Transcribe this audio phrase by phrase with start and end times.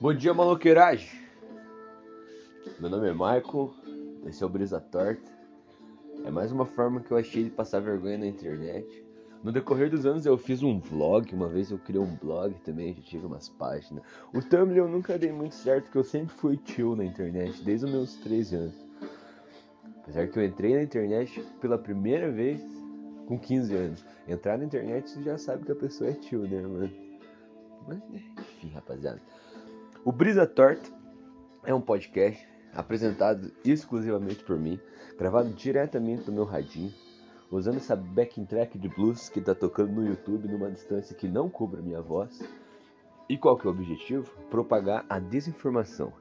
[0.00, 1.10] Bom dia, maloqueiragem!
[2.78, 3.74] Meu nome é Michael,
[4.28, 5.28] esse é o Brisa Torta.
[6.24, 8.86] É mais uma forma que eu achei de passar vergonha na internet.
[9.42, 12.94] No decorrer dos anos eu fiz um vlog, uma vez eu criei um blog também,
[12.94, 14.04] já tive umas páginas.
[14.32, 17.86] O Tumblr eu nunca dei muito certo, porque eu sempre fui tio na internet, desde
[17.86, 18.86] os meus 13 anos.
[20.02, 22.62] Apesar que eu entrei na internet pela primeira vez
[23.26, 24.04] com 15 anos.
[24.28, 27.08] Entrar na internet você já sabe que a pessoa é tio, né, mano?
[27.88, 29.20] Mas, enfim, rapaziada.
[30.04, 30.88] O Brisa Torta
[31.64, 34.80] é um podcast apresentado exclusivamente por mim,
[35.18, 36.94] gravado diretamente do meu radinho,
[37.50, 41.50] usando essa backing track de blues que está tocando no YouTube numa distância que não
[41.50, 42.40] cubra minha voz.
[43.28, 44.30] E qual que é o objetivo?
[44.48, 46.12] Propagar a desinformação.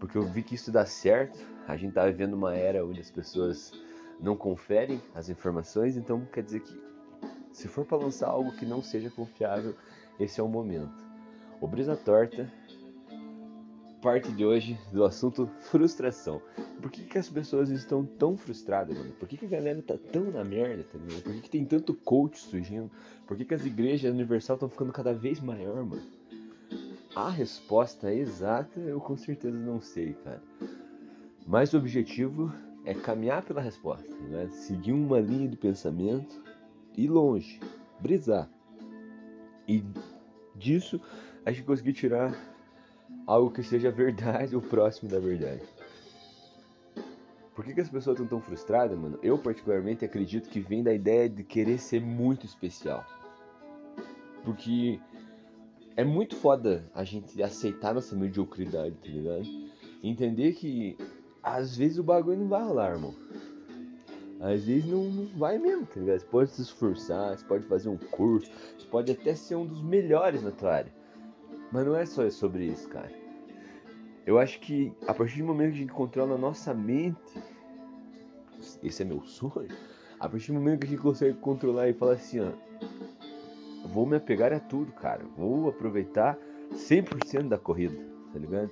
[0.00, 1.38] Porque eu vi que isso dá certo,
[1.68, 3.72] a gente está vivendo uma era onde as pessoas
[4.18, 6.80] não conferem as informações, então quer dizer que
[7.52, 9.76] se for para lançar algo que não seja confiável,
[10.18, 11.12] esse é o momento.
[11.60, 12.50] O Brisa Torta
[14.02, 16.42] parte de hoje do assunto frustração.
[16.82, 19.12] Por que, que as pessoas estão tão frustradas, mano?
[19.12, 21.22] Por que, que a galera tá tão na merda, tá ligado?
[21.22, 22.90] Por que, que tem tanto coach surgindo?
[23.26, 26.02] Por que, que as igrejas universal estão ficando cada vez maior, mano?
[27.14, 30.42] A resposta exata eu com certeza não sei, cara.
[31.46, 32.52] Mas o objetivo
[32.84, 34.48] é caminhar pela resposta, né?
[34.50, 36.42] seguir uma linha de pensamento,
[36.96, 37.60] ir longe,
[38.00, 38.50] brisar.
[39.68, 39.84] E
[40.56, 41.00] disso
[41.44, 42.51] a gente conseguir tirar
[43.26, 45.62] algo que seja verdade ou próximo da verdade.
[47.54, 49.18] Por que, que as pessoas estão tão frustradas, mano?
[49.22, 53.04] Eu, particularmente, acredito que vem da ideia de querer ser muito especial.
[54.42, 54.98] Porque
[55.96, 59.46] é muito foda a gente aceitar nossa mediocridade, tá ligado?
[60.02, 60.96] Entender que
[61.42, 63.14] às vezes o bagulho não vai rolar, irmão.
[64.40, 66.20] Às vezes não, não vai mesmo, tá ligado?
[66.20, 69.82] Você pode se esforçar, você pode fazer um curso, você pode até ser um dos
[69.82, 71.01] melhores na tua área.
[71.72, 73.10] Mas não é só sobre isso, cara.
[74.26, 77.42] Eu acho que a partir do momento que a gente controla a nossa mente,
[78.82, 79.68] esse é meu sonho,
[80.20, 82.52] a partir do momento que a gente consegue controlar e falar assim, ó,
[83.88, 86.38] vou me apegar a tudo, cara, vou aproveitar
[86.72, 87.98] 100% da corrida,
[88.32, 88.70] tá ligado?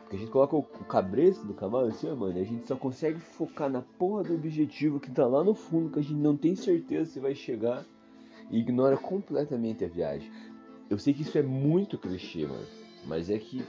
[0.00, 2.74] Porque a gente coloca o, cabresto do cavalo assim, ó, mano, e a gente só
[2.74, 6.36] consegue focar na porra do objetivo que tá lá no fundo, que a gente não
[6.36, 7.84] tem certeza se vai chegar
[8.50, 10.30] e ignora completamente a viagem.
[10.90, 12.66] Eu sei que isso é muito clichê, mano.
[13.06, 13.64] Mas é que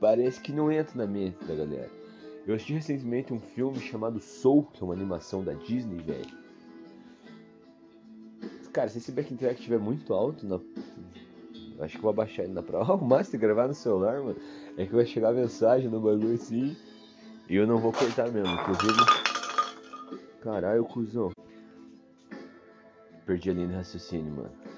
[0.00, 1.90] parece que não entra na mente da galera.
[2.46, 6.42] Eu assisti recentemente um filme chamado Soul, que é uma animação da Disney, velho.
[8.72, 10.58] Cara, se esse backing track estiver muito alto, na...
[11.84, 12.94] acho que vou abaixar ele na prova.
[12.96, 14.36] O Master gravar no celular, mano,
[14.76, 16.74] é que vai chegar a mensagem no bagulho assim.
[17.48, 18.52] E eu não vou cortar mesmo.
[18.54, 18.98] Inclusive.
[20.40, 21.30] Caralho, cuzão.
[23.26, 24.71] Perdi a linha de raciocínio, mano.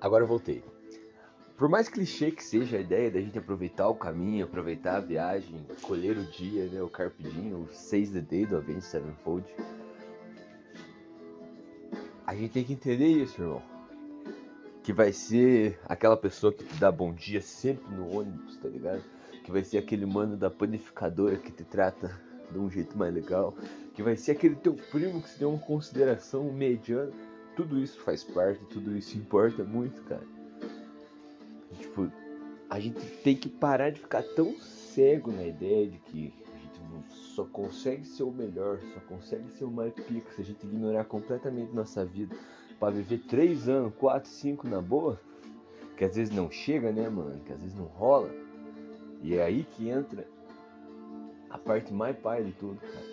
[0.00, 0.62] Agora eu voltei.
[1.56, 5.66] Por mais clichê que seja a ideia da gente aproveitar o caminho, aproveitar a viagem,
[5.82, 9.44] colher o dia, né, o carpe diem, o 6 the day do Avenged Sevenfold,
[12.24, 13.62] a gente tem que entender isso, irmão.
[14.84, 19.02] Que vai ser aquela pessoa que te dá bom dia sempre no ônibus, tá ligado?
[19.42, 22.20] Que vai ser aquele mano da panificadora que te trata
[22.52, 23.52] de um jeito mais legal.
[23.94, 27.10] Que vai ser aquele teu primo que se deu uma consideração mediana
[27.58, 30.22] tudo isso faz parte, tudo isso importa muito, cara.
[31.76, 32.08] Tipo,
[32.70, 37.12] a gente tem que parar de ficar tão cego na ideia de que a gente
[37.12, 41.04] só consegue ser o melhor, só consegue ser o mais pica se a gente ignorar
[41.06, 42.36] completamente nossa vida
[42.78, 45.20] para viver 3 anos, 4, 5 na boa,
[45.96, 47.40] que às vezes não chega, né, mano?
[47.40, 48.30] Que às vezes não rola.
[49.20, 50.24] E é aí que entra
[51.50, 53.06] a parte mais pai de tudo, cara.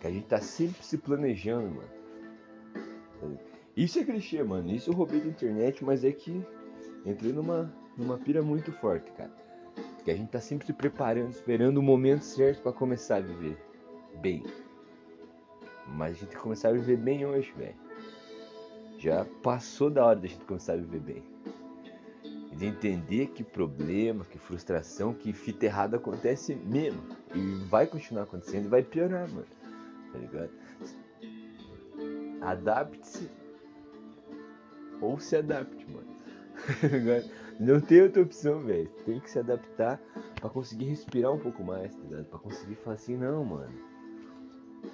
[0.00, 3.49] Que a gente tá sempre se planejando, mano.
[3.76, 4.70] Isso é clichê, mano.
[4.70, 6.44] Isso eu roubei da internet, mas é que
[7.04, 9.30] entrei numa, numa pira muito forte, cara.
[10.04, 13.56] Que a gente tá sempre se preparando, esperando o momento certo para começar a viver
[14.20, 14.42] bem.
[15.86, 17.76] Mas a gente começar a viver bem hoje, velho.
[18.98, 21.22] Já passou da hora da gente começar a viver bem.
[22.52, 27.00] E de entender que problema, que frustração, que fita errada acontece mesmo.
[27.34, 29.46] E vai continuar acontecendo e vai piorar, mano.
[30.12, 30.50] Tá ligado?
[32.40, 33.30] Adapte-se
[35.00, 36.08] ou se adapte, mano.
[37.58, 38.88] não tem outra opção, velho.
[39.04, 40.00] Tem que se adaptar
[40.40, 42.24] para conseguir respirar um pouco mais, tá ligado?
[42.26, 43.72] Pra conseguir falar assim, não, mano.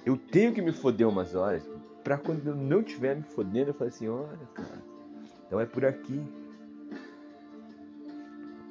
[0.05, 1.67] Eu tenho que me foder umas horas.
[2.03, 4.83] Pra quando eu não tiver me fodendo, eu falar assim, olha, cara.
[5.45, 6.21] Então é por aqui.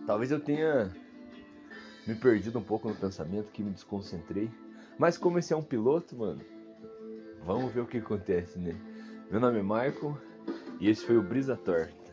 [0.07, 0.91] Talvez eu tenha
[2.07, 4.51] me perdido um pouco no pensamento, que me desconcentrei.
[4.99, 6.41] Mas como esse é um piloto, mano,
[7.45, 8.75] vamos ver o que acontece, né?
[9.31, 10.17] Meu nome é Michael.
[10.81, 12.06] E esse foi o Brisa Torta.